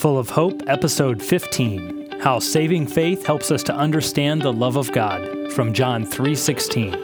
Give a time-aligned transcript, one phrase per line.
[0.00, 4.90] Full of Hope, Episode 15 How Saving Faith Helps Us to Understand the Love of
[4.92, 6.94] God from John 3:16.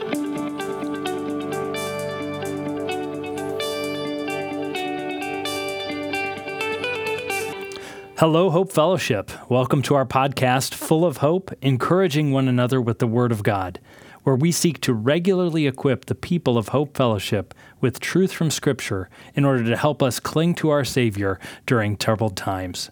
[8.17, 9.31] Hello, Hope Fellowship.
[9.51, 13.79] Welcome to our podcast, Full of Hope, encouraging one another with the Word of God,
[14.27, 19.09] where we seek to regularly equip the people of Hope Fellowship with truth from Scripture
[19.37, 22.91] in order to help us cling to our Savior during troubled times.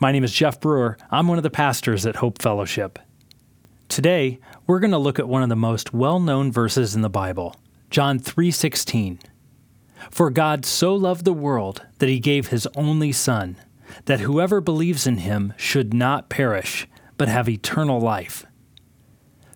[0.00, 0.98] My name is Jeff Brewer.
[1.08, 2.98] I'm one of the pastors at Hope Fellowship.
[3.86, 7.54] Today, we're going to look at one of the most well-known verses in the Bible,
[7.88, 9.20] John 3:16.
[10.10, 13.56] For God so loved the world that he gave his only son
[14.06, 18.44] that whoever believes in him should not perish, but have eternal life.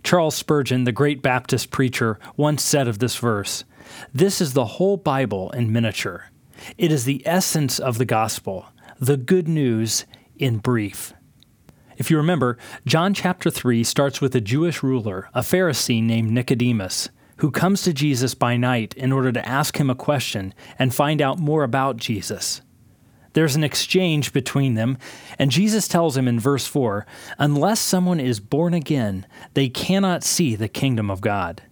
[0.03, 3.65] Charles Spurgeon, the great Baptist preacher, once said of this verse
[4.13, 6.31] This is the whole Bible in miniature.
[6.77, 8.67] It is the essence of the gospel,
[8.99, 10.05] the good news
[10.37, 11.13] in brief.
[11.97, 17.11] If you remember, John chapter 3 starts with a Jewish ruler, a Pharisee named Nicodemus,
[17.39, 21.21] who comes to Jesus by night in order to ask him a question and find
[21.21, 22.63] out more about Jesus.
[23.33, 24.99] There's an exchange between them,
[25.39, 27.07] and Jesus tells him in verse 4
[27.39, 31.63] Unless someone is born again, they cannot see the kingdom of God.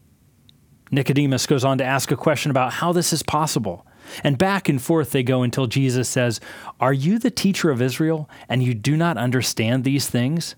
[0.91, 3.85] Nicodemus goes on to ask a question about how this is possible.
[4.25, 6.41] And back and forth they go until Jesus says,
[6.81, 10.55] Are you the teacher of Israel, and you do not understand these things?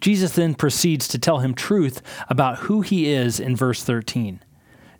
[0.00, 4.42] Jesus then proceeds to tell him truth about who he is in verse 13.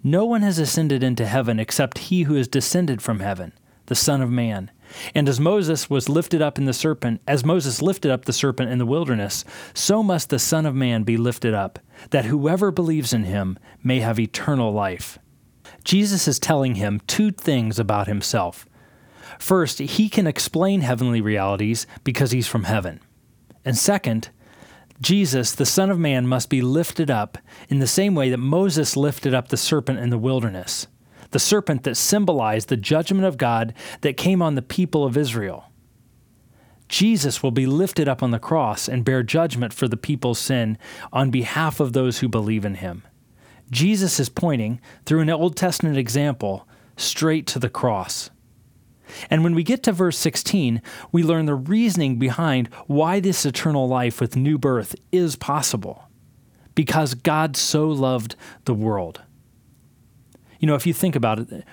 [0.02, 3.52] No one has ascended into heaven except he who is descended from heaven,
[3.86, 4.70] the Son of Man.
[5.14, 8.70] And as Moses was lifted up in the serpent, as Moses lifted up the serpent
[8.70, 11.78] in the wilderness, so must the Son of Man be lifted up,
[12.10, 15.18] that whoever believes in him may have eternal life.
[15.84, 18.66] Jesus is telling him two things about himself.
[19.38, 23.00] First, he can explain heavenly realities because he's from heaven.
[23.64, 24.30] And second,
[25.00, 28.96] Jesus, the Son of Man, must be lifted up in the same way that Moses
[28.96, 30.86] lifted up the serpent in the wilderness
[31.30, 35.70] the serpent that symbolized the judgment of God that came on the people of Israel.
[36.88, 40.78] Jesus will be lifted up on the cross and bear judgment for the people's sin
[41.12, 43.02] on behalf of those who believe in him.
[43.70, 48.30] Jesus is pointing, through an Old Testament example, straight to the cross.
[49.30, 50.80] And when we get to verse 16,
[51.12, 56.04] we learn the reasoning behind why this eternal life with new birth is possible.
[56.74, 59.22] Because God so loved the world.
[60.60, 61.64] You know, if you think about it,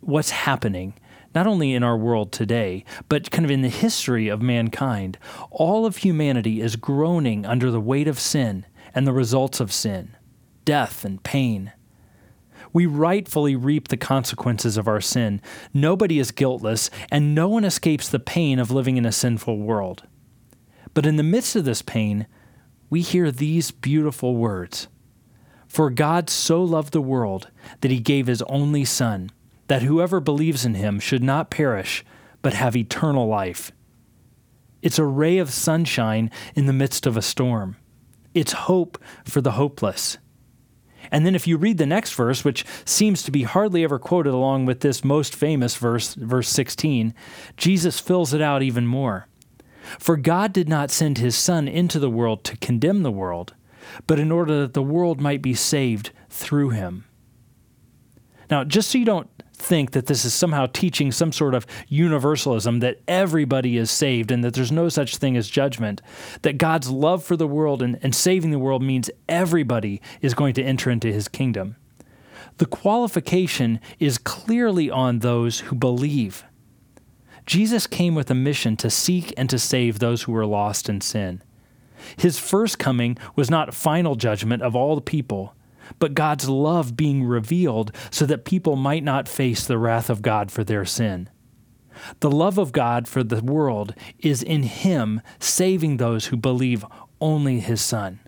[0.00, 0.94] what's happening,
[1.34, 5.18] not only in our world today, but kind of in the history of mankind,
[5.50, 10.16] all of humanity is groaning under the weight of sin and the results of sin,
[10.64, 11.72] death and pain.
[12.72, 15.40] We rightfully reap the consequences of our sin.
[15.74, 20.04] Nobody is guiltless, and no one escapes the pain of living in a sinful world.
[20.94, 22.26] But in the midst of this pain,
[22.88, 24.88] we hear these beautiful words
[25.70, 27.48] for God so loved the world
[27.80, 29.30] that he gave his only Son,
[29.68, 32.04] that whoever believes in him should not perish,
[32.42, 33.70] but have eternal life.
[34.82, 37.76] It's a ray of sunshine in the midst of a storm.
[38.34, 40.18] It's hope for the hopeless.
[41.12, 44.34] And then if you read the next verse, which seems to be hardly ever quoted
[44.34, 47.14] along with this most famous verse, verse 16,
[47.56, 49.28] Jesus fills it out even more.
[50.00, 53.54] For God did not send his Son into the world to condemn the world,
[54.06, 57.04] but in order that the world might be saved through him.
[58.50, 59.30] Now, just so you don't
[59.60, 64.42] think that this is somehow teaching some sort of universalism that everybody is saved and
[64.42, 66.02] that there's no such thing as judgment,
[66.42, 70.54] that God's love for the world and, and saving the world means everybody is going
[70.54, 71.76] to enter into his kingdom.
[72.56, 76.44] The qualification is clearly on those who believe.
[77.46, 81.00] Jesus came with a mission to seek and to save those who were lost in
[81.00, 81.42] sin.
[82.16, 85.54] His first coming was not final judgment of all the people,
[85.98, 90.50] but God's love being revealed so that people might not face the wrath of God
[90.50, 91.28] for their sin.
[92.20, 96.84] The love of God for the world is in Him saving those who believe
[97.20, 98.20] only His Son.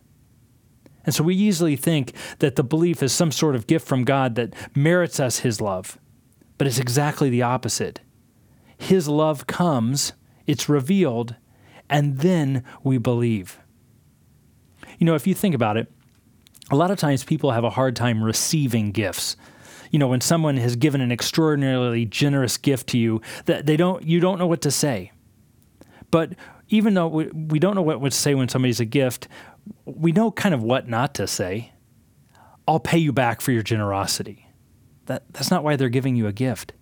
[1.04, 4.34] And so we easily think that the belief is some sort of gift from God
[4.36, 5.98] that merits us His love.
[6.58, 8.00] But it's exactly the opposite.
[8.76, 10.12] His love comes,
[10.46, 11.36] it's revealed,
[11.88, 13.58] and then we believe.
[14.98, 15.90] You know, if you think about it,
[16.70, 19.36] a lot of times people have a hard time receiving gifts.
[19.90, 24.02] You know, when someone has given an extraordinarily generous gift to you, that they don't
[24.04, 25.12] you don't know what to say.
[26.10, 26.34] But
[26.68, 29.28] even though we, we don't know what to say when somebody's a gift,
[29.84, 31.72] we know kind of what not to say.
[32.66, 34.48] I'll pay you back for your generosity.
[35.06, 36.72] That, that's not why they're giving you a gift.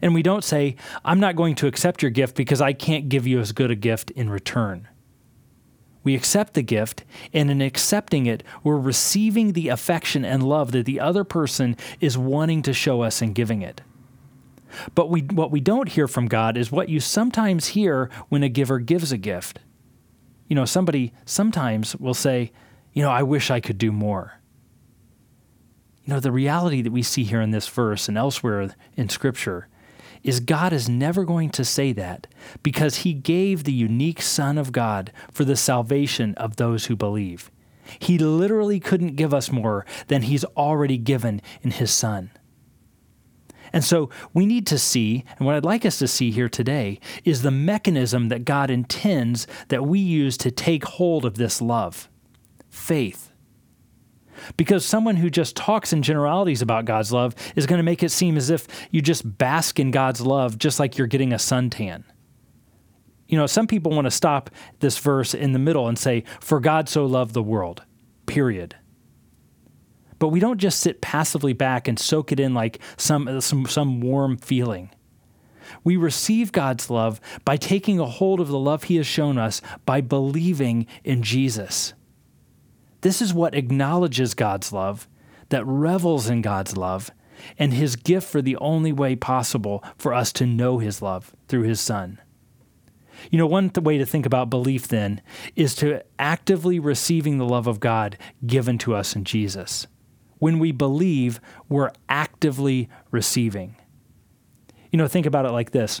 [0.00, 3.26] And we don't say, I'm not going to accept your gift because I can't give
[3.26, 4.86] you as good a gift in return.
[6.08, 10.86] We accept the gift, and in accepting it, we're receiving the affection and love that
[10.86, 13.82] the other person is wanting to show us in giving it.
[14.94, 18.48] But we, what we don't hear from God is what you sometimes hear when a
[18.48, 19.58] giver gives a gift.
[20.46, 22.52] You know, somebody sometimes will say,
[22.94, 24.40] You know, I wish I could do more.
[26.06, 29.68] You know, the reality that we see here in this verse and elsewhere in Scripture
[30.22, 32.26] is God is never going to say that
[32.62, 37.50] because he gave the unique Son of God for the salvation of those who believe.
[37.98, 42.30] He literally couldn't give us more than he's already given in his Son.
[43.72, 47.00] And so we need to see, and what I'd like us to see here today
[47.24, 52.08] is the mechanism that God intends that we use to take hold of this love
[52.70, 53.27] faith.
[54.56, 58.10] Because someone who just talks in generalities about God's love is going to make it
[58.10, 62.04] seem as if you just bask in God's love just like you're getting a suntan.
[63.26, 64.50] You know, some people want to stop
[64.80, 67.82] this verse in the middle and say, For God so loved the world,
[68.26, 68.74] period.
[70.18, 74.00] But we don't just sit passively back and soak it in like some, some, some
[74.00, 74.90] warm feeling.
[75.84, 79.60] We receive God's love by taking a hold of the love He has shown us
[79.84, 81.92] by believing in Jesus.
[83.00, 85.08] This is what acknowledges God's love,
[85.50, 87.10] that revels in God's love,
[87.58, 91.62] and His gift for the only way possible for us to know His love through
[91.62, 92.20] His Son.
[93.30, 95.20] You know, one th- way to think about belief then
[95.56, 98.16] is to actively receiving the love of God
[98.46, 99.86] given to us in Jesus.
[100.38, 103.76] When we believe, we're actively receiving.
[104.92, 106.00] You know, think about it like this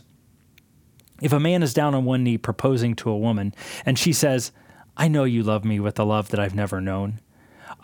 [1.20, 3.54] if a man is down on one knee proposing to a woman,
[3.84, 4.52] and she says,
[4.98, 7.20] I know you love me with a love that I've never known.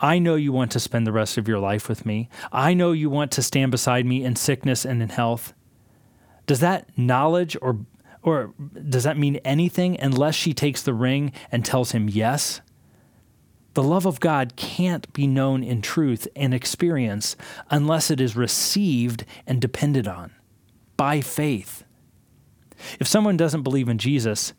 [0.00, 2.28] I know you want to spend the rest of your life with me.
[2.52, 5.55] I know you want to stand beside me in sickness and in health.
[6.46, 7.78] Does that knowledge or
[8.22, 8.55] or
[8.88, 12.62] does that mean anything unless she takes the ring and tells him yes?
[13.75, 17.37] The love of God can't be known in truth and experience
[17.70, 20.32] unless it is received and depended on
[20.96, 21.84] by faith.
[22.99, 24.55] If someone doesn't believe in Jesus,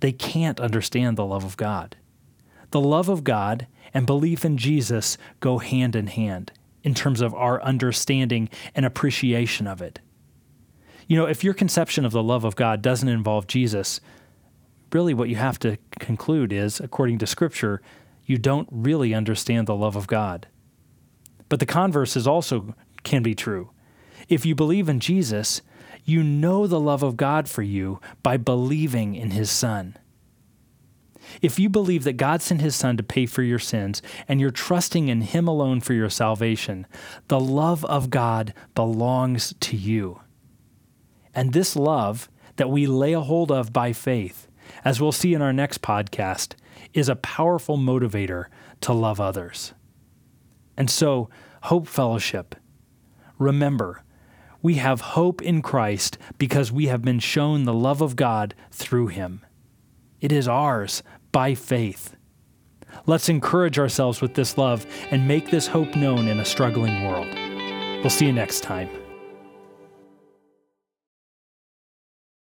[0.00, 1.96] they can't understand the love of God.
[2.70, 6.52] The love of God and belief in Jesus go hand in hand
[6.82, 10.00] in terms of our understanding and appreciation of it.
[11.06, 14.00] You know, if your conception of the love of God doesn't involve Jesus,
[14.92, 17.82] really what you have to conclude is, according to Scripture,
[18.24, 20.46] you don't really understand the love of God.
[21.48, 23.70] But the converse is also can be true.
[24.28, 25.62] If you believe in Jesus,
[26.04, 29.96] you know the love of God for you by believing in his son.
[31.42, 34.50] If you believe that God sent his son to pay for your sins and you're
[34.50, 36.86] trusting in him alone for your salvation,
[37.28, 40.20] the love of God belongs to you.
[41.34, 44.48] And this love that we lay a hold of by faith,
[44.84, 46.54] as we'll see in our next podcast,
[46.92, 48.46] is a powerful motivator
[48.80, 49.72] to love others.
[50.76, 51.30] And so,
[51.64, 52.54] Hope Fellowship,
[53.38, 54.02] remember,
[54.62, 59.08] we have hope in Christ because we have been shown the love of God through
[59.08, 59.44] him.
[60.20, 61.02] It is ours
[61.32, 62.14] by faith.
[63.06, 67.28] Let's encourage ourselves with this love and make this hope known in a struggling world.
[68.02, 68.88] We'll see you next time.